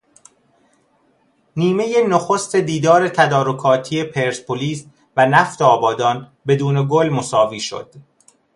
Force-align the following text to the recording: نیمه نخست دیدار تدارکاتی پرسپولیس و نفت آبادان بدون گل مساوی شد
نیمه 1.55 2.07
نخست 2.07 2.55
دیدار 2.55 3.09
تدارکاتی 3.09 4.03
پرسپولیس 4.03 4.85
و 5.17 5.25
نفت 5.25 5.61
آبادان 5.61 6.31
بدون 6.47 6.87
گل 6.89 7.09
مساوی 7.09 7.59
شد 7.59 7.93